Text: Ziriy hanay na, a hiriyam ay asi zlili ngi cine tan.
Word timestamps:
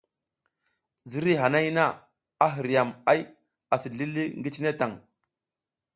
Ziriy 1.11 1.35
hanay 1.41 1.67
na, 1.75 1.85
a 2.45 2.47
hiriyam 2.55 2.89
ay 3.11 3.19
asi 3.73 3.87
zlili 3.93 4.23
ngi 4.39 4.49
cine 4.55 4.71
tan. 4.79 4.93